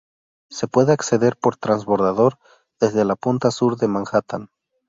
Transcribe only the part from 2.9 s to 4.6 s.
la punta sur de Manhattan.